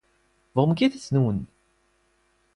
[0.55, 1.45] Worum geht es nun?